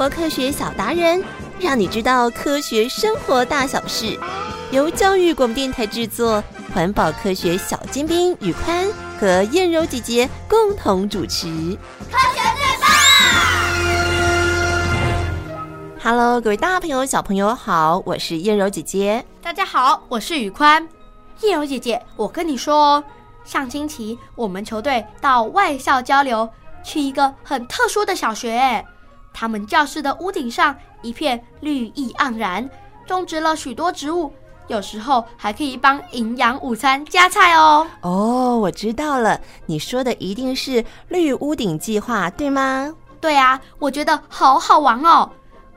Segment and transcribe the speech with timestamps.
[0.00, 1.22] 活科学小达人，
[1.58, 4.18] 让你知道科学生活大小事。
[4.70, 6.42] 由教育广播电台制作，
[6.72, 11.48] 环保科学小尖兵宇宽和燕柔姐姐共同主持。
[12.10, 12.88] 科学最棒
[16.02, 19.22] ！Hello，各位大朋友、小朋友好，我是燕柔姐姐。
[19.42, 20.88] 大家好，我是宇宽。
[21.42, 23.04] 燕柔姐姐，我跟你说哦，
[23.44, 26.48] 上星期我们球队到外校交流，
[26.82, 28.82] 去一个很特殊的小学。
[29.32, 32.68] 他们教室的屋顶上一片绿意盎然，
[33.06, 34.32] 种植了许多植物。
[34.68, 37.84] 有时候还可以帮营养午餐加菜哦。
[38.02, 42.94] 哦，我知道了，你说的一定是绿屋顶计划，对吗？
[43.20, 45.28] 对啊，我觉得好好玩哦。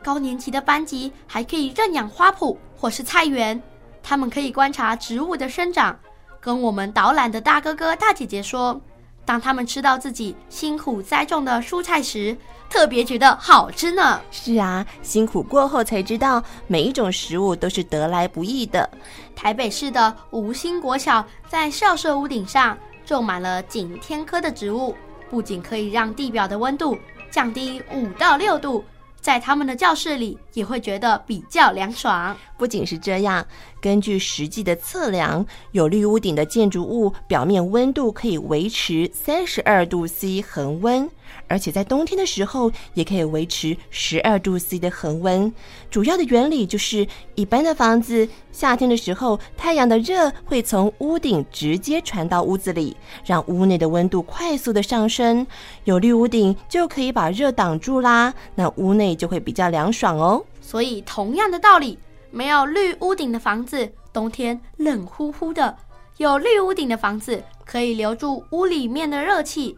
[0.04, 3.60] 高年级的班级还可以认养花圃或是菜园，
[4.04, 5.98] 他们可以观察植物的生长，
[6.40, 8.80] 跟我们导览的大哥哥大姐姐说，
[9.26, 12.36] 当他们吃到自己辛苦栽种的蔬菜时，
[12.70, 14.20] 特别觉得好吃呢。
[14.32, 18.90] 是啊，辛苦过后才知道，每一种食物都是得来不易的。
[19.36, 24.96] 台北市的吴兴国小在校舍屋顶上种满了景天科的植物，
[25.30, 26.98] 不仅可以让地表的温度
[27.32, 28.84] 降低五到六度。
[29.22, 32.36] 在他们的教室里也会觉得比较凉爽。
[32.58, 33.46] 不仅是这样，
[33.84, 41.10] 根据实际的测量，有绿屋顶的建筑物表面温度可以维持三十二度 C 恒温，
[41.50, 45.54] 而且在冬天的时候也可以维持十二度 C 的恒温。
[45.92, 52.96] 主要的原理就是，一般的房子夏天的时候，太阳的热会从屋顶直接传到屋子里，
[53.26, 55.46] 让屋内的温度快速的上升。
[55.84, 60.42] 有绿屋顶就可以把热挡住啦，那屋内就会比较凉爽哦。
[60.62, 62.00] 所以同样的道理，
[62.34, 65.72] 没有绿屋顶的房子，冬天冷乎乎的；
[66.18, 69.78] 有绿屋顶的房子，可以留住屋里面的热气。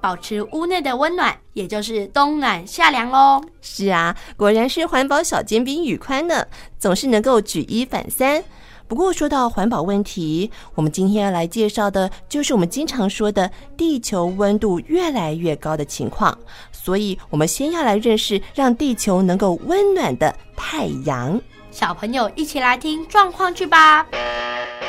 [0.00, 3.42] 保持屋内的温暖，也就是冬暖夏凉喽。
[3.60, 6.46] 是啊，果然是环保小尖兵宇宽呢，
[6.78, 8.42] 总是能够举一反三。
[8.86, 16.36] 不过说到环保问题，我们今天要来介绍的就是我们经常说的地球温度越来越高的情况。
[16.72, 21.40] 所以，我们先要来认识让地球能够温暖的太阳。
[21.70, 24.04] 小朋友一起来听状况剧吧。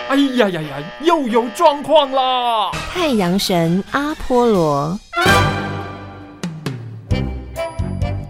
[0.10, 0.84] 哎呀呀呀！
[1.02, 2.72] 又有状况啦！
[2.92, 5.00] 太阳神阿波罗，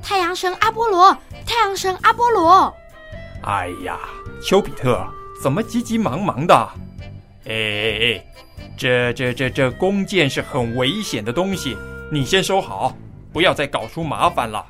[0.04, 2.72] 太阳神阿波罗，太阳神阿波罗。
[3.44, 3.98] 哎呀，
[4.44, 5.02] 丘比特，
[5.42, 6.54] 怎么急急忙忙的？
[7.46, 8.26] 哎哎哎，
[8.78, 11.76] 这这这这弓箭是很危险的东西，
[12.12, 12.96] 你先收好，
[13.34, 14.64] 不要再搞出麻烦了。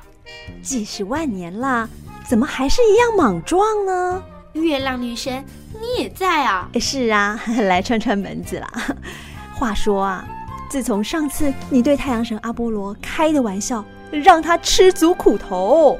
[0.62, 1.86] 几十万年了，
[2.28, 4.22] 怎么还是一样莽撞呢？
[4.52, 5.44] 月亮女神，
[5.80, 6.68] 你也在啊？
[6.80, 8.70] 是啊， 来串串门子啦。
[9.54, 10.24] 话说啊，
[10.68, 15.98] 自从上次你对太阳神阿波罗开的玩笑，让他吃足苦头，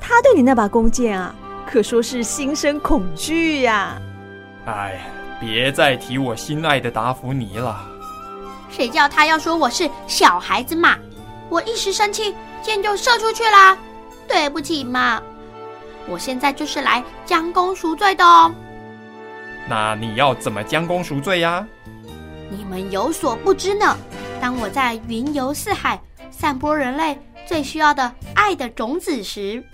[0.00, 1.34] 他对你那把弓箭啊，
[1.66, 4.00] 可说是心生恐惧呀。
[4.66, 5.00] 哎，
[5.40, 7.80] 别再提我心爱的达芙妮了。
[8.70, 10.96] 谁叫他要说我是小孩子嘛？
[11.48, 13.76] 我一时生气，箭就射出去啦。
[14.26, 15.22] 对不起嘛。
[16.08, 18.52] 我现在就是来将功赎罪的哦。
[19.68, 21.66] 那你要怎么将功赎罪呀？
[22.50, 23.96] 你们有所不知呢。
[24.40, 25.98] 当我在云游四海，
[26.30, 29.64] 散播人类最需要的爱的种子时，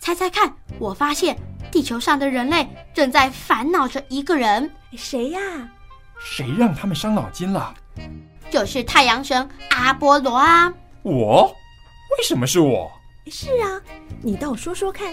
[0.00, 1.36] 猜猜看，我发现
[1.70, 4.70] 地球上的人类正在烦恼着一个人。
[4.96, 5.40] 谁呀？
[6.18, 7.74] 谁让他们伤脑筋了？
[8.50, 10.72] 就是太阳神阿波罗啊！
[11.02, 11.46] 我？
[12.18, 12.90] 为什么是我？
[13.28, 13.80] 是啊，
[14.22, 15.12] 你倒说说看，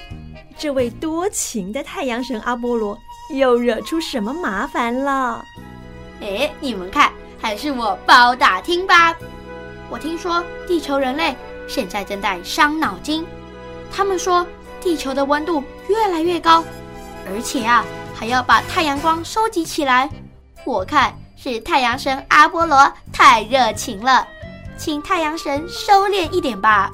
[0.57, 2.97] 这位多情的太阳神阿波罗
[3.33, 5.43] 又惹出什么麻烦了？
[6.21, 9.15] 哎，你们看，还是我包打听吧。
[9.89, 11.35] 我听说地球人类
[11.67, 13.25] 现在正在伤脑筋，
[13.91, 14.45] 他们说
[14.79, 16.63] 地球的温度越来越高，
[17.27, 17.83] 而且啊，
[18.13, 20.09] 还要把太阳光收集起来。
[20.65, 24.27] 我看是太阳神阿波罗太热情了，
[24.77, 26.91] 请太阳神收敛一点吧。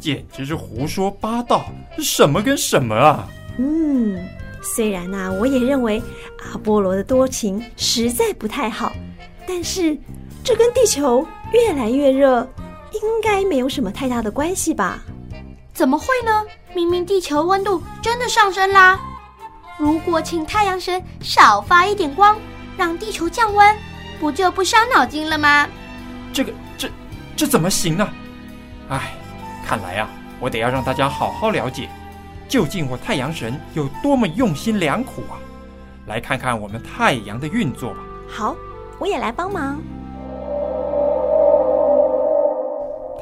[0.00, 1.66] 简直是胡说八道，
[1.98, 3.28] 什么跟什么啊！
[3.58, 4.26] 嗯，
[4.62, 6.02] 虽然呐、啊，我也认为
[6.42, 8.92] 阿波罗的多情实在不太好，
[9.46, 9.96] 但是
[10.42, 12.48] 这跟地球越来越热
[12.92, 15.00] 应该没有什么太大的关系吧？
[15.74, 16.42] 怎么会呢？
[16.74, 18.98] 明明地球温度真的上升啦！
[19.78, 22.38] 如果请太阳神少发一点光，
[22.76, 23.76] 让地球降温，
[24.18, 25.68] 不就不伤脑筋了吗？
[26.32, 26.88] 这个，这，
[27.36, 28.08] 这怎么行呢？
[28.88, 29.19] 哎。
[29.70, 31.88] 看来啊，我得要让大家好好了解，
[32.48, 35.38] 究竟我太阳神有多么用心良苦啊！
[36.08, 37.98] 来看看我们太阳的运作吧。
[38.28, 38.56] 好，
[38.98, 39.80] 我也来帮忙。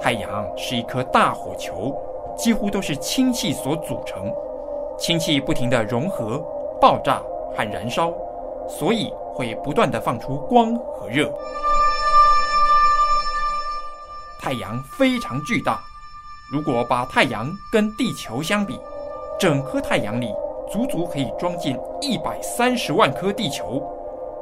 [0.01, 1.95] 太阳是一颗大火球，
[2.35, 4.33] 几乎都是氢气所组成，
[4.99, 6.39] 氢气不停的融合、
[6.81, 7.21] 爆炸
[7.55, 8.11] 和燃烧，
[8.67, 11.31] 所以会不断的放出光和热。
[14.41, 15.79] 太阳非常巨大，
[16.51, 18.79] 如果把太阳跟地球相比，
[19.39, 20.29] 整颗太阳里
[20.73, 23.83] 足足可以装进一百三十万颗地球，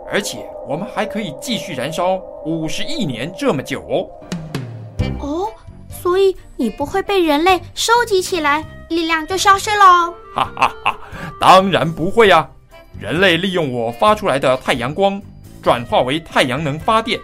[0.08, 4.06] 而且我们还可以继续燃烧五十亿年这么久哦。
[5.18, 5.48] 哦，
[5.88, 10.14] 所以你不会被人类收集起来，力量就消失喽？
[10.32, 10.98] 哈哈哈，
[11.40, 12.48] 当然不会啊！
[13.00, 15.20] 人类利用我发出来的太阳光，
[15.60, 17.20] 转化为太阳能发电，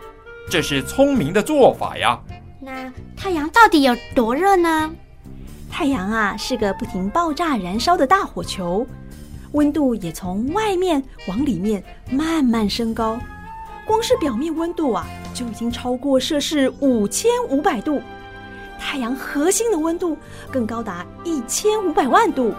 [0.50, 2.20] 这是聪明的做法呀。
[2.60, 4.92] 那太阳到底有多热呢？
[5.70, 8.84] 太阳啊，是个不停爆炸燃烧的大火球，
[9.52, 11.80] 温度也从外面往里面
[12.10, 13.16] 慢慢升高。
[13.86, 18.02] 光是表面温度啊，就已经超过摄氏五千五百度。
[18.76, 20.16] 太阳核心的温度
[20.50, 22.52] 更高达一千五百万度。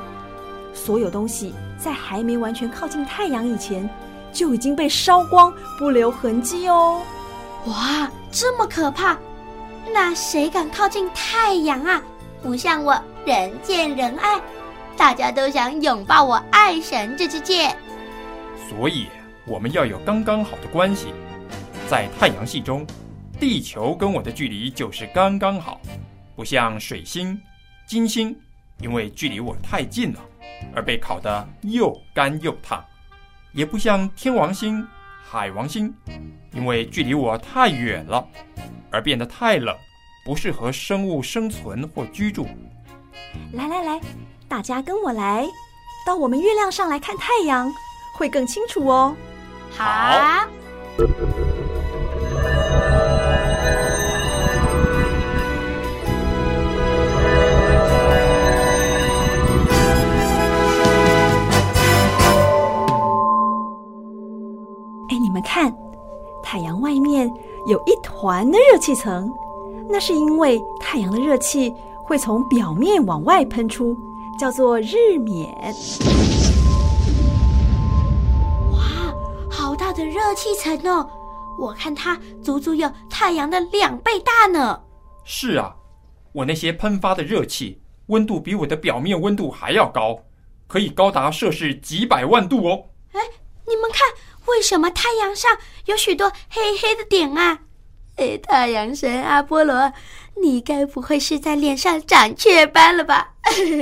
[0.74, 3.88] 所有东西在还没完全靠近太阳以前，
[4.32, 7.02] 就已经被烧光，不留痕迹哦。
[7.66, 9.18] 哇，这么可怕！
[9.92, 12.02] 那谁敢靠近太阳啊？
[12.42, 14.40] 不像我人见人爱，
[14.98, 17.76] 大家都想拥抱我爱神这支箭。
[18.70, 19.08] 所以
[19.46, 21.14] 我们要有刚刚好的关系。
[21.90, 22.86] 在太阳系中，
[23.40, 25.80] 地球跟我的距离就是刚刚好，
[26.36, 27.40] 不像水星、
[27.86, 28.36] 金星，
[28.80, 30.20] 因为距离我太近了，
[30.74, 32.80] 而被烤得又干又烫；
[33.52, 34.86] 也不像天王星、
[35.34, 35.92] 海王星，
[36.52, 38.24] 因为距离我太远了。
[38.92, 39.76] 而变得太冷，
[40.24, 42.48] 不适合生物生存或居住。
[43.54, 44.00] 来来来，
[44.48, 45.48] 大家跟我来，
[46.06, 47.74] 到我们月亮上来看太阳，
[48.16, 49.16] 会更清楚哦。
[49.72, 50.48] 好。
[68.24, 69.30] 环的热气层，
[69.90, 71.76] 那是因为太阳的热气
[72.06, 73.94] 会从表面往外喷出，
[74.40, 75.54] 叫做日冕。
[78.72, 79.14] 哇，
[79.52, 81.06] 好大的热气层哦！
[81.60, 84.82] 我看它足足有太阳的两倍大呢。
[85.26, 85.76] 是啊，
[86.32, 90.18] 我那些喷发的热气，温度比我的表面温度还要高，
[90.66, 92.86] 可以高达摄氏几百万度哦。
[93.12, 93.20] 哎，
[93.68, 94.08] 你们看。
[94.46, 97.60] 为什么太阳上有许多黑黑的点啊？
[98.16, 99.92] 哎，太阳神阿波罗，
[100.42, 103.34] 你该不会是在脸上长雀斑了吧？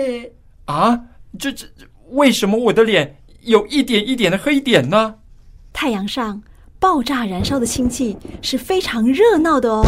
[0.66, 1.02] 啊，
[1.38, 1.66] 这这，
[2.12, 5.16] 为什么我的脸有一点一点的黑点呢？
[5.74, 6.42] 太阳上
[6.80, 9.86] 爆炸燃烧的氢气是非常热闹的哦，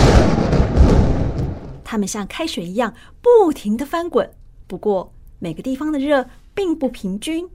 [1.84, 4.30] 它们像开水一样不停的翻滚。
[4.68, 7.48] 不过每个地方的热并不平均，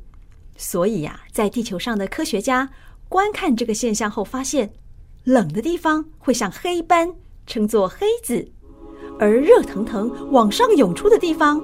[0.57, 2.71] 所以呀，在地球上的科学家。
[3.11, 4.71] 观看这个现象后，发现
[5.29, 7.15] 冷的地方会像黑斑，
[7.47, 8.51] 称作黑子；
[9.21, 11.61] 而热腾腾往上涌出的地方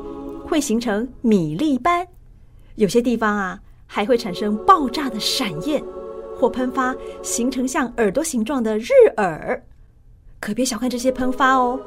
[0.47, 2.07] 会形成米粒斑。
[2.75, 5.83] 有些地方啊，还会产生爆炸的闪焰
[6.37, 9.65] 或喷发，形成像耳朵形状的日耳。
[10.39, 11.81] 可别小看这些喷发哦，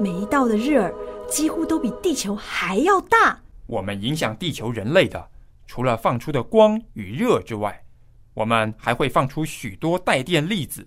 [0.00, 0.90] 每一道的日耳
[1.28, 3.38] 几乎都比地球还要大。
[3.66, 5.28] 我们影响地球人类的，
[5.66, 7.84] 除了放出的光与热之外，
[8.32, 10.86] 我们还会放出许多带电粒子，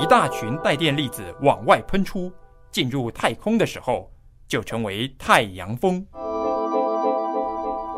[0.00, 2.32] 一大群带电粒子往外喷出，
[2.70, 4.08] 进入太空的时候，
[4.46, 6.06] 就成为太阳风。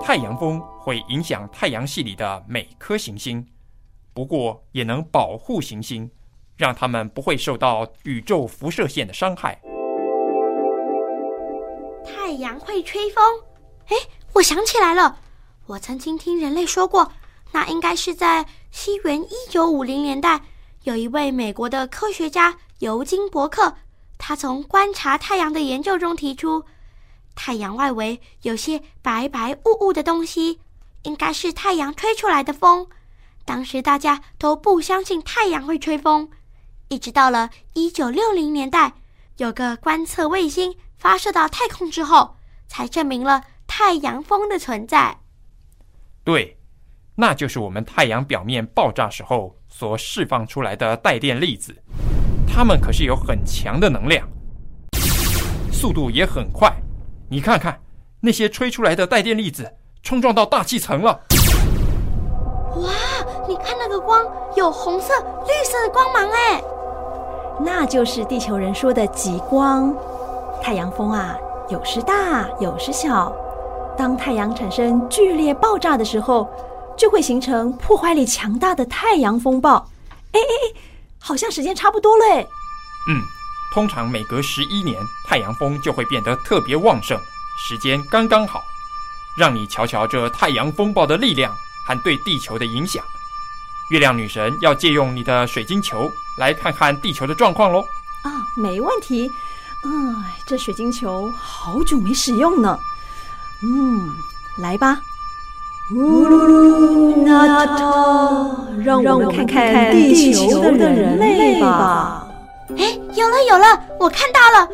[0.02, 3.46] 太阳风会影响太阳系里的每颗行星，
[4.14, 6.10] 不过也能保护行星，
[6.56, 9.60] 让它们不会受到宇宙辐射线的伤害。
[12.02, 13.22] 太阳会吹风？
[13.88, 13.96] 哎，
[14.32, 15.18] 我想起来了，
[15.66, 17.12] 我曾经听人类说过。
[17.52, 20.40] 那应该是在西元一九五零年代，
[20.84, 23.76] 有一位美国的科学家尤金·伯克，
[24.16, 26.64] 他从观察太阳的研究中提出，
[27.34, 30.60] 太阳外围有些白白雾雾的东西，
[31.02, 32.86] 应该是太阳吹出来的风。
[33.44, 36.30] 当时大家都不相信太阳会吹风，
[36.88, 38.94] 一直到了一九六零年代，
[39.36, 42.36] 有个观测卫星发射到太空之后，
[42.68, 45.20] 才证明了太阳风的存在。
[46.24, 46.59] 对。
[47.20, 51.76] 那就是我们太阳表面爆炸时候所释放出来的带电粒子，
[52.48, 54.26] 它们可是有很强的能量，
[55.70, 56.74] 速度也很快。
[57.28, 57.78] 你看看
[58.20, 59.70] 那些吹出来的带电粒子
[60.02, 61.20] 冲撞到大气层了。
[62.76, 62.90] 哇，
[63.46, 64.24] 你看那个光
[64.56, 65.12] 有红色、
[65.46, 66.62] 绿色的光芒哎，
[67.60, 69.94] 那就是地球人说的极光。
[70.62, 71.36] 太阳风啊，
[71.68, 73.30] 有时大，有时小。
[73.94, 76.48] 当太阳产生剧烈爆炸的时候，
[77.00, 79.90] 就会形成破坏力强大的太阳风暴。
[80.32, 80.80] 哎哎哎，
[81.18, 82.24] 好像时间差不多了。
[83.08, 83.22] 嗯，
[83.72, 87.18] 通常每隔十一年，太阳风就会变得特别旺盛，
[87.66, 88.60] 时间刚刚好。
[89.38, 93.02] 让你瞧瞧这太阳风暴的力量和对地球的影响。
[93.88, 97.80] 月亮女神要借用你的水晶球来看看地球的状况喽。
[98.24, 99.32] 啊，没问题。
[99.84, 102.78] 嗯，这水晶球好久没使用呢。
[103.62, 104.14] 嗯，
[104.58, 105.00] 来吧。
[105.92, 112.28] 呜噜噜，那它，让我们看看地球的人类吧。
[112.78, 114.68] 哎，有了有了，我看到了，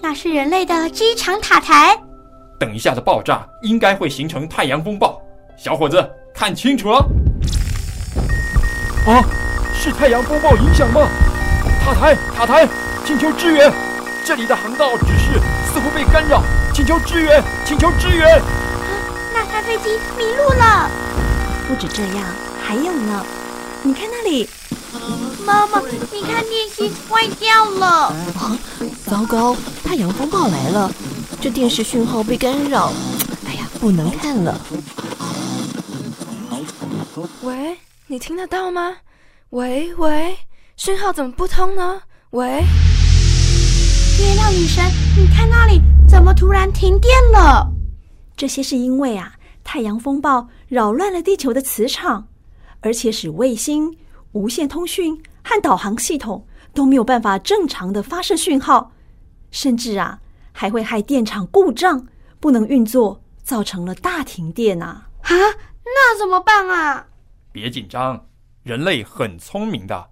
[0.00, 1.98] 那是人类的机场塔台。
[2.56, 5.20] 等一下的爆炸应该会形成太阳风暴，
[5.56, 6.98] 小伙子看清楚了。
[9.08, 9.24] 啊，
[9.74, 11.00] 是太阳风暴影响吗？
[11.84, 12.68] 塔台，塔台，
[13.04, 13.72] 请求支援，
[14.24, 15.40] 这里的航道指示
[15.72, 18.40] 似乎被干扰，请求支援，请求支援。
[19.62, 20.90] 飞机迷路了。
[21.68, 22.26] 不止这样，
[22.62, 23.24] 还有呢，
[23.82, 24.48] 你看那里，
[25.44, 25.80] 妈妈，
[26.12, 27.86] 你看电视坏掉了。
[28.38, 28.58] 啊，
[29.06, 30.90] 糟糕，太阳风暴来了。
[31.40, 32.92] 这电视讯号被干扰，
[33.46, 34.60] 哎呀，不能看了。
[37.42, 38.96] 喂，你听得到吗？
[39.50, 40.36] 喂喂，
[40.76, 42.00] 讯号怎么不通呢？
[42.30, 42.64] 喂，
[44.18, 44.84] 月亮女神，
[45.16, 47.66] 你看那里怎么突然停电了？
[48.36, 49.32] 这些是因为啊，
[49.72, 52.26] 太阳风暴扰乱了地球的磁场，
[52.80, 53.96] 而且使卫星、
[54.32, 58.90] 无线通讯和导航系统都没有办法正常的发射讯号，
[59.52, 60.18] 甚至啊。
[60.50, 62.04] 还会害电厂故障，
[62.40, 65.06] 不能运作，造成了大停电啊！
[65.22, 65.30] 啊，
[65.84, 67.06] 那怎么办啊？
[67.52, 68.26] 别紧张，
[68.64, 70.10] 人类很聪明的，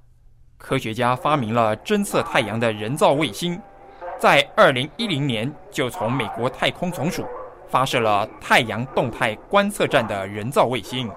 [0.56, 3.60] 科学家发明了侦测太阳的人造卫星，
[4.20, 7.26] 在二零一零年就从美国太空总署
[7.68, 11.10] 发射了太阳动态观测站的人造卫星，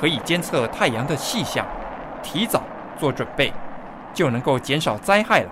[0.00, 1.66] 可以监测太阳的气象，
[2.22, 2.62] 提早
[2.98, 3.52] 做准备，
[4.14, 5.50] 就能够减少灾害了。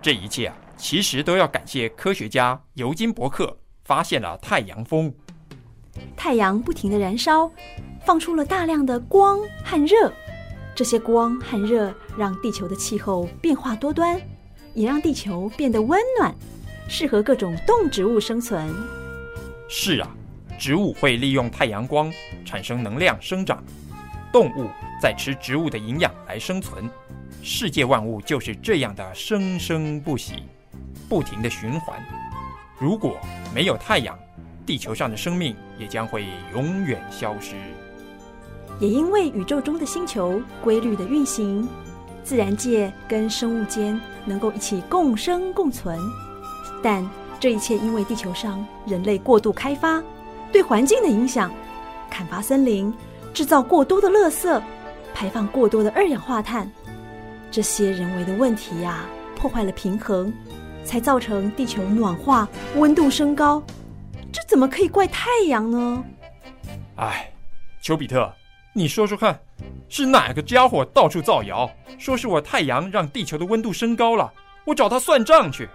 [0.00, 0.56] 这一切啊！
[0.76, 5.14] 其实都要感谢科学家尤金·伯克发现了太阳风。
[6.16, 7.48] 太阳不停地燃烧，
[8.04, 10.12] 放出了大量的光和热。
[10.74, 14.20] 这些光和热让地球的气候变化多端，
[14.74, 16.34] 也让地球变得温暖，
[16.88, 18.72] 适合各种动植物生存。
[19.68, 20.08] 是啊，
[20.58, 22.12] 植物会利用太阳光
[22.44, 23.62] 产生能量生长，
[24.32, 24.68] 动物
[25.00, 26.88] 在吃植物的营养来生存。
[27.42, 30.44] 世界万物就是这样的生生不息。
[31.08, 32.02] 不停的循环，
[32.78, 33.18] 如果
[33.54, 34.18] 没有太阳，
[34.64, 36.24] 地球上的生命也将会
[36.54, 37.54] 永远消失。
[38.80, 41.68] 也因为宇宙中的星球规律的运行，
[42.24, 45.98] 自然界跟生物间能够一起共生共存。
[46.82, 47.08] 但
[47.38, 50.02] 这一切因为地球上人类过度开发，
[50.50, 51.50] 对环境的影响，
[52.10, 52.92] 砍伐森林，
[53.32, 54.60] 制造过多的垃圾，
[55.14, 56.70] 排放过多的二氧化碳，
[57.50, 59.04] 这些人为的问题呀、
[59.36, 60.32] 破坏了平衡。
[60.84, 63.62] 才造成地球暖化、温度升高，
[64.32, 66.04] 这怎么可以怪太阳呢？
[66.96, 67.32] 哎，
[67.80, 68.28] 丘比特，
[68.72, 69.38] 你说说看，
[69.88, 74.32] 是哪个家伙到处造谣，说是我太阳让地球的温度升高了？
[74.64, 75.68] 我找他算账去。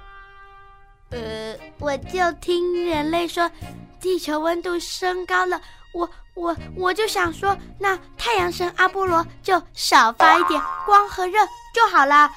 [1.09, 3.49] 呃，我就听人类说，
[4.01, 5.61] 地球温度升高了，
[5.93, 11.39] 我我我就想说，那太阳神阿波罗就少发一点光和热
[11.73, 12.29] 就好了。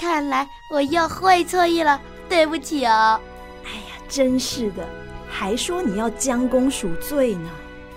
[0.00, 3.20] 看来我又会错意了，对不起哦。
[3.64, 4.84] 哎呀，真是的，
[5.30, 7.50] 还说你要将功赎罪呢。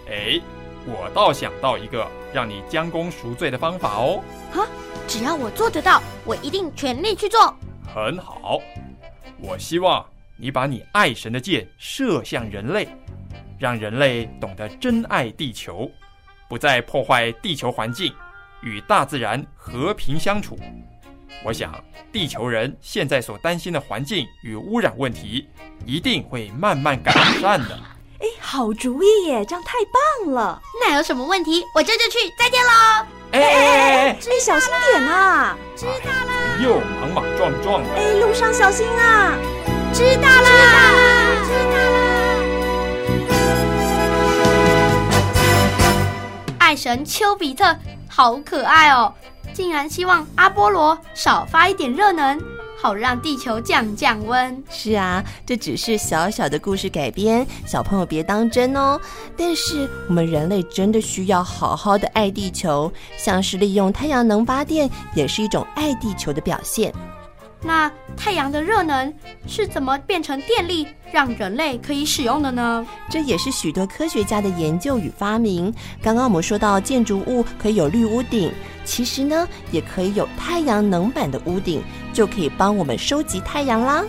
[0.09, 0.39] 哎，
[0.85, 4.21] 我倒想到一个让你将功赎罪的方法哦。
[4.51, 4.67] 哈，
[5.07, 7.55] 只要我做得到，我一定全力去做。
[7.93, 8.59] 很好，
[9.45, 10.03] 我希望
[10.37, 12.87] 你把你爱神的箭射向人类，
[13.59, 15.91] 让人类懂得珍爱地球，
[16.47, 18.13] 不再破坏地球环境，
[18.61, 20.57] 与大自然和平相处。
[21.43, 21.73] 我想，
[22.09, 25.45] 地球人现在所担心的环境与污染问题，
[25.85, 27.77] 一定会慢慢改善的。
[28.19, 29.73] 哎，好主意耶，这样太
[30.23, 30.61] 棒了！
[30.79, 31.61] 那有什么问题？
[31.75, 32.17] 我这就去。
[32.39, 33.05] 再见喽！
[33.33, 35.57] 哎哎哎哎， 你小心点啊！
[35.75, 36.42] 知道了。
[36.63, 37.89] 又莽莽撞撞的。
[37.93, 39.35] 哎，路上小心啊！
[39.91, 40.29] 知道啦。
[40.39, 41.03] 知道啦。
[41.43, 41.97] 知道了。
[46.59, 47.75] 爱神丘比特，
[48.07, 49.13] 好可爱哦！
[49.53, 52.41] 竟然希望阿波罗少发一点热能，
[52.83, 54.61] 好让地球降降温。
[54.69, 58.99] 是啊，这只是小小的故事改编，小朋友别当真哦。
[59.37, 66.93] 但是我们人类真的需要好好的爱地球，像是利用太阳能发电，也是一种爱地球的表现。
[67.65, 69.13] 那太阳的热能
[69.47, 72.85] 是怎么变成电力，让人类可以使用的呢？
[73.09, 75.73] 这也是许多科学家的研究与发明。
[76.01, 78.51] 刚刚我们说到建筑物可以有绿屋顶，
[78.83, 84.03] 其实呢，也可以有太阳能板的屋顶，就可以帮我们收集太阳啦。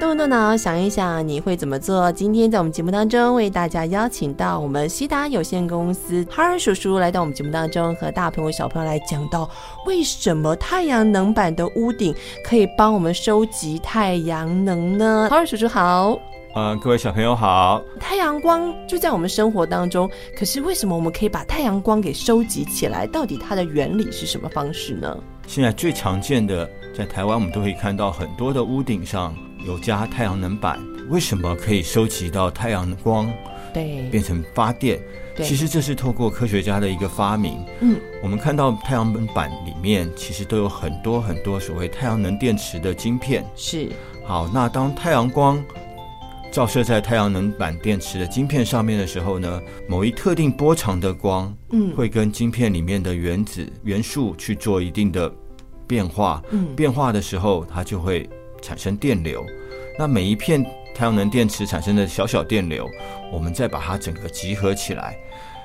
[0.00, 2.10] 动动脑，想一想，你会怎么做？
[2.12, 9.48] 今天在我们节目当中，为大家邀请到我们西达有限公司哈尔叔叔来到我们节目当中，和大朋友小朋友来讲到
[9.84, 15.28] 为什么太阳能板的屋顶可以帮我们收集太阳能呢？
[15.30, 16.18] 哈尔叔叔好，
[16.56, 17.82] 嗯，各位小朋友好。
[18.00, 23.06] 太阳光就在我们生活当中，可是为什么我们可以把太阳光给收集起来？
[23.06, 25.14] 到底它的原理是什么方式呢？
[25.46, 26.66] 现在最常见的，
[26.96, 29.34] 在台湾我们都可以看到很多的屋顶上。
[29.66, 33.30] 有加太阳能板，为什么可以收集到太阳光？
[33.72, 35.00] 对，变成发电。
[35.36, 37.64] 对，其实这是透过科学家的一个发明。
[37.80, 43.44] 嗯，我们看到太阳能板里面其实都有很多很多所谓太阳能电池的晶片。
[43.54, 43.88] 是。
[44.24, 45.62] 好，那当太阳光
[46.50, 55.32] 照射在太阳能板电池的晶片上面的时候呢，某一特定波长的光，嗯，会跟晶片里面的原子元素去做一定的
[55.86, 56.42] 变化。
[56.50, 58.28] 嗯，变化的时候，它就会。
[58.60, 59.44] 产生电流，
[59.98, 60.64] 那每一片
[60.94, 62.88] 太阳能电池产生的小小电流，
[63.32, 65.16] 我们再把它整个集合起来，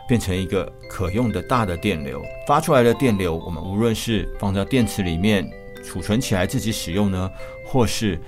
[0.08, 2.24] 变成一个可用的大的电流。
[2.48, 5.50] 发出来的电流，我们无论是放在电池里面
[5.84, 7.30] 储存起来自己使用呢，
[7.66, 8.20] 或是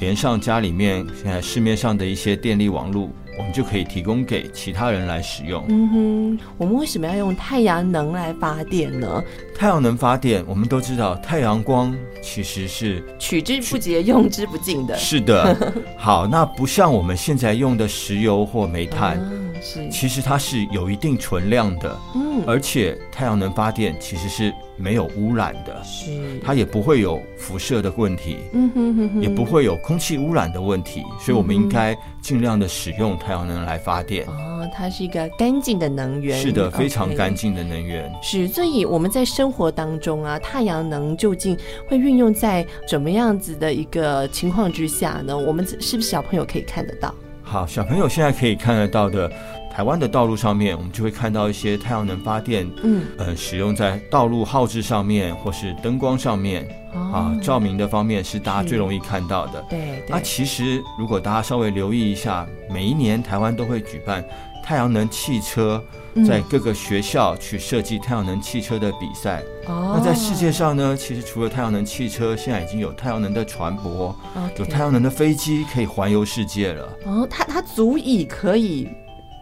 [0.00, 3.10] 连上家里面现在市面上的一些电力网络。
[3.38, 5.64] 我们就可以提供给其他人来使用。
[5.68, 9.22] 嗯哼，我们为什么要用太阳能来发电呢？
[9.56, 14.96] 太阳能发电，我们都知道，太阳光其实是取之不竭、用之不尽的。
[14.96, 19.16] 是的，好，那不像我们现在用的石油或煤炭。
[19.22, 34.26] 嗯是，其实它是有一定存量的，嗯，而且太阳能发电其实是没有污染的，是，它也不会有辐射的问题，嗯哼哼哼，也不会有空气污染的问题，所以我们应该尽量的使用太阳能来发电。
[34.26, 38.10] 哦，它是一个干净的能源，是的，非常干净的能源。
[38.22, 41.54] Okay，是，所以我们在生活当中啊，太阳能究竟
[41.86, 45.36] 会运用在怎么样子的一个情况之下呢？
[45.36, 47.14] 我们是不是小朋友可以看得到？
[47.42, 49.30] 好，小朋友现在可以看得到的，
[49.78, 59.64] 台湾的道路上面，我们就会看到一些太阳能发电，嗯，呃，使用在道路耗志上面，或是灯光上面，哦、啊，照明的方面是大家最容易看到的。
[59.70, 60.04] 对，对。
[60.08, 64.24] 那其实如果大家稍微留意一下，每一年台湾都会举办
[64.64, 65.80] 太阳能汽车，
[66.26, 69.44] 在各个学校去设计太阳能汽车的比赛。
[69.68, 69.92] 哦。
[69.96, 74.12] 那在世界上呢，其实除了太阳能汽车，现在已经有太阳能的船舶.
[74.58, 76.88] 有太阳能的飞机可以环游世界了。
[77.04, 78.88] 哦，它它足以可以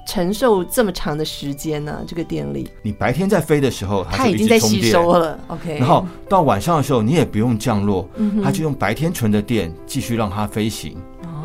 [0.07, 2.05] 承受这么长的时间呢、啊？
[2.07, 5.38] 这个电力，你白天在飞的时候，它，已经在吸收了。
[5.49, 5.79] OK。
[5.79, 10.97] 然后到晚上的时候，你也不用降落，嗯、它就用白天存的电继续让它飞行。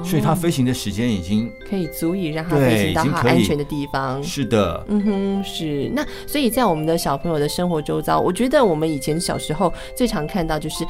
[0.03, 4.21] 所以它飞行的时间已经可以足以让它飞行到它安全的地方。
[4.23, 5.91] 是的，嗯哼，是。
[5.93, 10.83] 那所以在我们的小朋友的生活周遭，我觉得我们以前小时候最常看到就是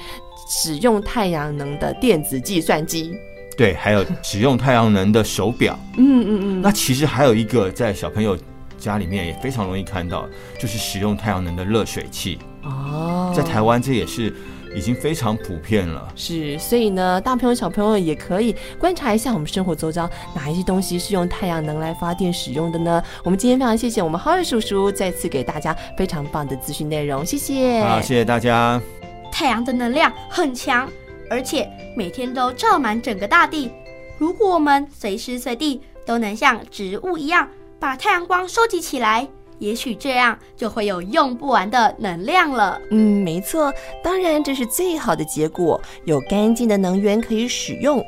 [0.48, 3.14] 使用太阳能的电子计算机，
[3.58, 5.78] 对，还有使用太阳能的手表。
[5.98, 6.62] 嗯嗯嗯。
[6.62, 8.38] 那其实还有一个在小朋友
[8.78, 10.28] 家里面也非常容易看到，
[10.60, 12.40] 就是使用太阳能的热水器。
[12.64, 14.34] 哦，在台湾这也是。
[14.74, 23.04] 已经非常普遍了，是，所以呢，大朋友小朋友也可以观察一下我们生活周遭哪一些东西是用太阳能来发电使用的呢？
[23.26, 27.84] 我们今天非常谢谢我们浩瑞叔叔再次给大家非常棒的资讯内容，谢谢。
[27.84, 28.82] 好，谢谢大家。
[29.30, 30.90] 太阳的能量很强，
[31.32, 33.72] 而且每天都照满整个大地。
[34.18, 37.48] 如果我们随时随地都能像植物一样
[37.80, 39.26] 把太阳光收集起来。
[39.58, 42.82] 也许这样就会有用不完的能量了。
[42.90, 43.72] 嗯，没错，
[44.04, 48.04] 当然这是最好的结果，有干净的能源可以使用。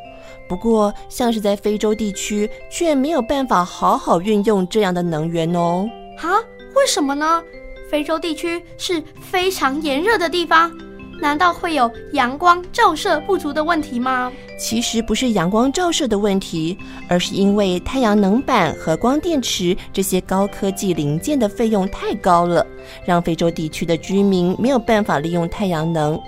[0.49, 5.87] 不过，像是在非洲地区，却没有办法好好运用这样的能源哦。
[6.17, 6.41] 啊？
[6.75, 7.43] 为什么呢？
[7.87, 10.75] 非洲地区是非常炎热的地方。
[11.23, 14.29] 难道会有阳光照射不足的问题吗？
[14.59, 22.67] 其实不是阳光照射的问题，而是因为太阳能板和光电池这些高科技零件的费用太高了，
[23.05, 26.19] 让非洲地区的居民没有办法利用太阳能。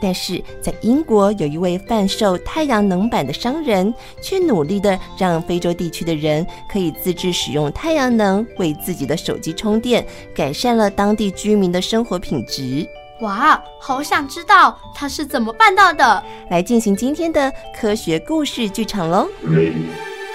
[0.00, 12.88] 但是在英国，有一位贩售太阳能板的商人，却努力的让非洲地区的人可以自制使用太阳能为自己的手机充电，改善了当地居民的生活品质。
[13.20, 16.24] 哇，好想知道他是怎么办到的！
[16.50, 19.72] 来进行今天的科学故事剧场喽！Three,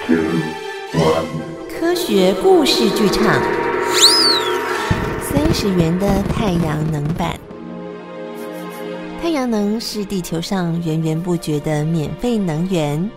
[0.07, 0.15] two,
[0.97, 1.25] one.
[1.77, 3.25] 科学故事剧场，
[5.21, 7.37] 三十元的太阳能板。
[9.21, 13.09] 太阳能是地球上源源不绝的免费能源，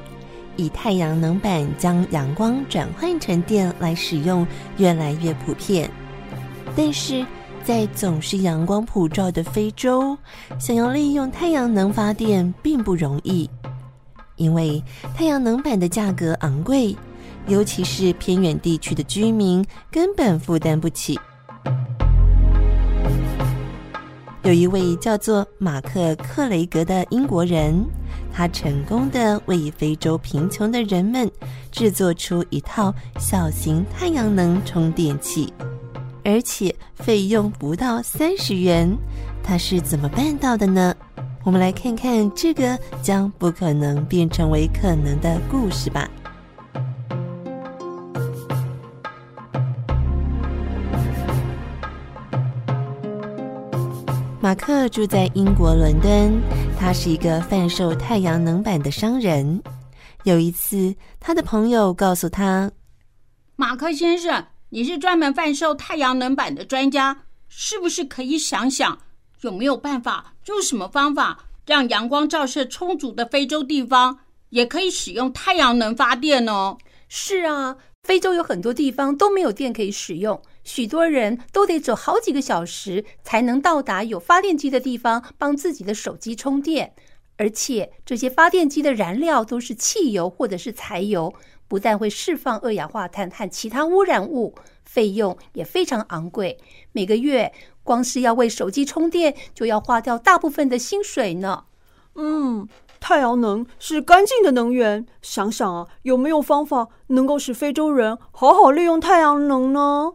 [0.57, 4.45] 以太阳能板将阳光转换成电来使用
[4.79, 5.89] 越来越普遍。
[6.75, 7.25] 但是
[7.65, 10.17] 在总是阳光普照的非洲，
[10.59, 13.49] 想要利用太阳能发电并不容易，
[14.37, 14.83] 因为
[15.17, 16.97] 太阳能板的价格昂贵，
[17.47, 21.19] 尤其是偏远地区的居民根本负担不起。
[24.43, 27.81] 有一位叫做马克·克雷格的英国人，
[28.33, 31.31] 他成功的为非洲贫穷的人们
[31.71, 35.53] 制作出一套小型太阳能充电器，
[36.25, 38.97] 而且费用不到三十元。
[39.43, 40.95] 他是怎么办到的呢？
[41.45, 46.09] 我们来看看这个将不可能变成为可能的故事吧。
[54.41, 56.33] 马克住在英国伦敦，
[56.79, 59.63] 他是一个贩售太阳能板的商人。
[60.25, 62.71] 有一次，他的朋友告诉他
[63.55, 69.01] ：“马克先生，你是专门贩售太阳能板的专家，是不是可以想想
[69.43, 86.95] 有没有办法，用什么方法让阳光照射充足的非洲地方也可以使用太阳能发电呢？”“是啊，非洲有很多地方都没有电可以使用。”许多人都得走好几个小时才能到达有发电机的地方，帮自己的手机充电。
[87.37, 91.35] 而且这些发电机的燃料都是汽油或者是柴油，
[91.73, 94.55] 不但会释放二氧化碳和其他污染物，
[94.85, 96.59] 费用也非常昂贵。
[96.93, 97.51] 每个月
[97.83, 101.65] 光是要为手机充电，就要花掉大部分的薪水呢。
[102.17, 102.69] 嗯，
[103.01, 105.07] 太阳能是干净的能源。
[105.23, 110.13] 想想啊，有没有方法能够使非洲人好好利用太阳能呢？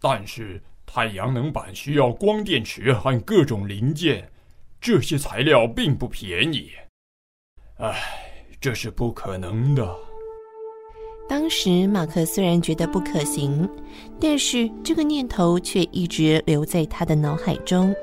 [0.00, 4.32] 但是太阳能板需要光电池和各种零件，
[4.80, 6.72] 这些材料并不便宜。
[7.76, 8.29] 唉，
[8.60, 9.96] 这是不可能的。
[11.26, 13.66] 当时马克虽然觉得不可行，
[14.20, 17.94] 但是这个念头却一直留在他的脑海中。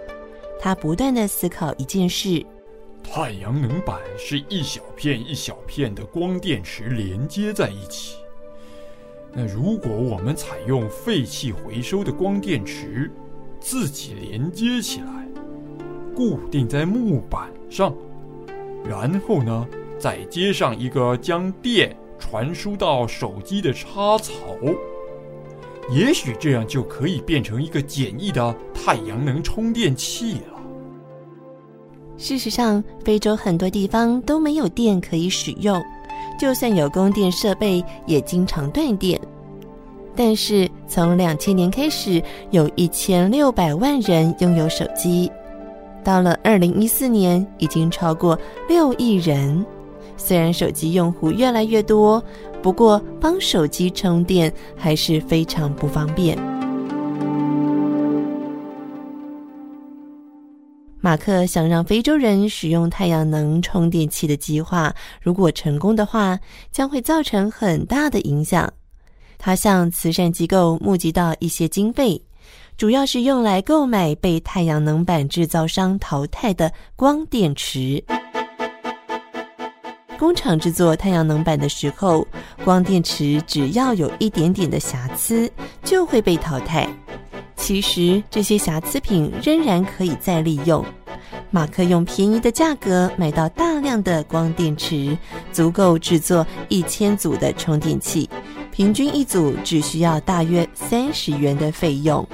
[0.60, 2.44] 他不断地思考一件事：
[3.04, 8.16] 太阳能板是一小片一小片的光电池连接在一起。
[9.34, 13.12] 那如果我们采用废弃回收的光电池，
[13.60, 15.28] 自己连接起来，
[16.16, 17.94] 固定在木板上，
[18.84, 19.68] 然后呢，
[20.00, 24.34] 再接上一个将电传输到手机的插槽，
[25.90, 30.62] 也许这样就可以变成一个简易的太阳能充电器了。
[32.18, 35.82] 事实上，非洲很多地方都没有电可以使用。
[36.40, 39.20] 就算有供电设备，也经常断电。
[40.16, 45.32] 但是从两千年开始，有一千六百万人拥有手机，
[46.04, 49.64] 到了二零一四年，已经超过六亿人。
[50.18, 52.22] 虽然手机用户越来越多，
[52.62, 56.38] 不过帮手机充电还是非常不方便。
[61.00, 66.38] 马克想让非洲人使用太阳能充电器的计划，如果成功的话，
[66.70, 68.70] 将会造成很大的影响。
[69.38, 72.22] 他向慈善机构募集到一些经费，
[72.76, 78.04] 主要是用来购买被太阳能板制造商淘汰的光电池。
[80.18, 82.28] 工厂制作太阳能板的时候，
[82.64, 85.50] 光电池只要有一点点的瑕疵，
[85.84, 86.88] 就会被淘汰。
[87.56, 90.84] 其实这些瑕疵品仍然可以再利用。
[91.50, 95.18] 马克用便宜的价格买到大量的光电池，
[95.52, 98.30] 足够制作一千组的充电器，
[98.72, 102.28] 平均一组只需要大约三十元的费用。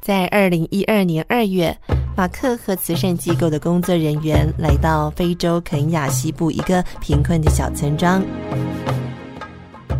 [0.00, 1.76] 在二零一二年二月，
[2.16, 8.24] 马克和慈善机构的工作人员来到非洲肯亚西部一个贫困的小村庄。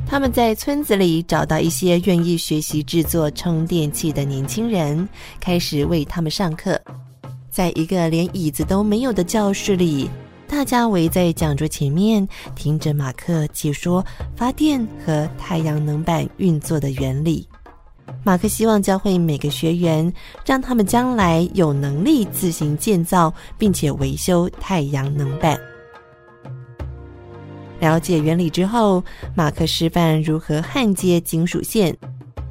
[0.06, 5.06] 他们在村子里找到一些愿意学习制作充电器的年轻人，
[5.38, 6.80] 开始为他们上课。
[7.50, 10.08] 在一个连椅子都没有的教室里，
[10.48, 14.02] 大家围在讲桌前面，听着马克解说
[14.34, 17.46] 发电和太阳能板运作的原理。
[18.22, 20.12] 马克希望教会每个学员，
[20.44, 25.58] 让他们将来有能力自行建造并且维修太阳能板。
[27.78, 31.96] 了解原理之后，马克示范如何焊接金属线，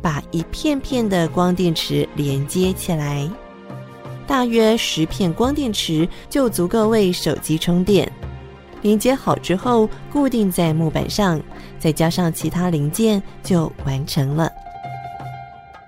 [0.02, 3.30] 把一片片的光电池连接起来。
[4.28, 8.10] 大约十片光电池就足够为手机充电。
[8.82, 11.41] 连接好之后，固定在木板上，
[11.80, 14.50] 再加上其他零件，就完成了。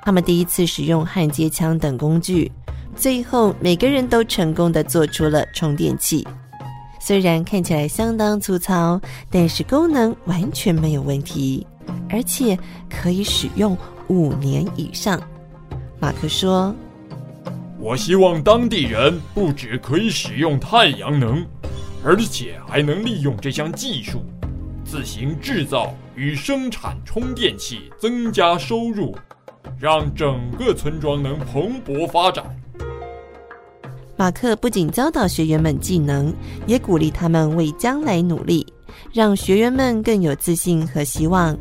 [0.08, 2.50] 他们第一次使用焊接枪等工具，
[2.96, 6.26] 最后每个人都成功的做出了充电器。
[6.98, 11.68] 虽然看起来相当粗糙，但是功能完全没有问题，
[12.10, 12.58] 而且
[12.90, 15.22] 可以使用五年以上。
[16.00, 16.74] 马克说
[17.78, 21.46] ：“我希望当地人不只可以使用太阳能，
[22.02, 24.24] 而且还能利用这项技术，
[24.86, 29.14] 自行制造与生产充电器，增加收入，
[29.80, 32.44] 让整个村庄能蓬勃发展。”
[34.18, 36.34] 马克不仅教导学员们技能，
[36.66, 38.66] 也鼓励他们为将来努力，
[39.14, 41.56] 让学员们更有自信和希望。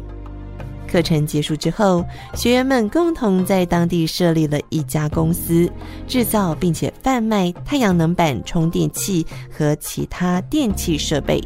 [0.88, 2.02] 课程结束之后，
[2.34, 5.70] 学员们共同在当地设立了一家公司，
[6.06, 11.42] 制造并且贩卖太阳能板充电器和其他电器设备。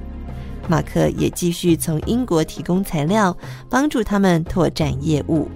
[0.68, 3.36] 马克也继续从英国提供材料，
[3.68, 5.48] 帮助他们拓展业务。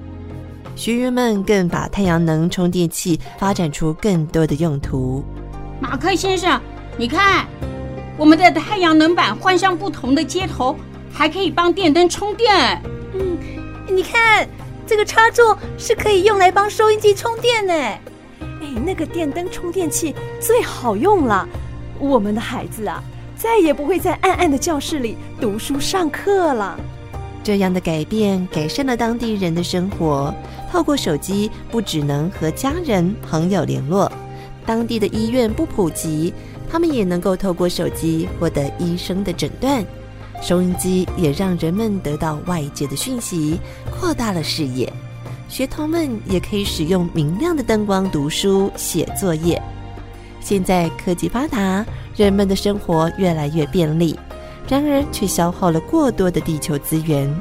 [0.77, 5.25] 学员们更把太阳能充电器发展出更多的用途。
[5.81, 6.61] 马克先生，
[6.97, 7.47] 你看，
[8.17, 10.77] 我们的太阳能板换上不同的接头，
[11.13, 12.83] 还可以帮电灯充电。
[13.15, 13.39] 嗯，
[13.89, 14.49] 你看
[14.87, 17.73] 这个插座是可以用来帮收音机充电呢。
[17.75, 18.01] 哎，
[18.85, 21.49] 那个电灯充电器最好用了。
[21.99, 23.03] 我们的孩子啊，
[23.37, 26.79] 再也不会在暗暗的教室里读书上课了。
[27.43, 30.35] 这样的改变改善了当地人的生活。
[30.75, 34.11] 透过手机，不只能和家人朋友联络。
[34.67, 36.35] 当地的医院不普及，
[36.69, 39.85] 他们也能够透过手机获得医生的诊断。
[40.43, 44.93] 收音机也让人们得到外界的讯息，扩大了视野。
[45.49, 49.63] 学童们也可以使用明亮的灯光读书、写作业。
[50.41, 54.19] 现在科技发达，人们的生活越来越便利，
[54.69, 57.33] 然而却消耗了过多的地球资源。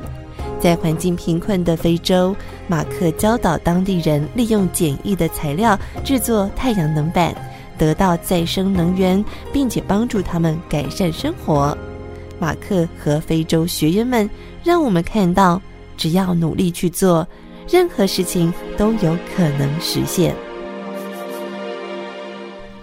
[0.63, 2.33] 在环境贫困的非洲，
[2.69, 7.35] 马克教导当地人利用简易的材料制作太阳能板，
[7.77, 9.21] 得到再生能源，
[9.51, 11.77] 并且帮助他们改善生活。
[12.39, 14.29] 马克和非洲学员们
[14.63, 15.61] 让我们看到，
[15.97, 17.27] 只要努力去做，
[17.67, 20.33] 任何事情都有可能实现。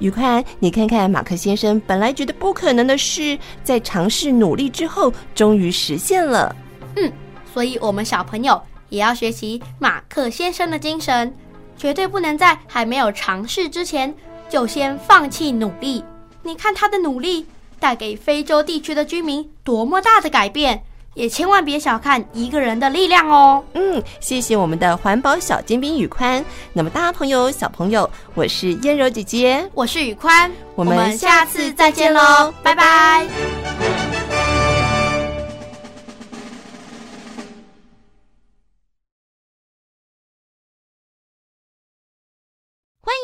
[0.00, 6.54] 宇宽，你看看马克先生本来觉得不可能的事，在尝试努力之后，终于实现了。
[6.96, 7.10] 嗯。
[7.52, 11.34] 所以，我们小朋友也要学习马克先生的精神，
[11.76, 14.14] 绝对不能在还没有尝试之前
[14.48, 16.04] 就先放弃努力。
[16.42, 17.46] 你看他的努力
[17.78, 20.82] 带给非洲地区的居民多么大的改变，
[21.14, 23.64] 也千万别小看一个人的力量哦。
[23.74, 26.44] 嗯，谢谢我们的环保小尖兵宇宽。
[26.72, 33.26] 那么，大朋友、小朋友，我是燕柔姐姐，我是宇宽，我们下次再见喽，拜拜。
[33.26, 34.19] 欢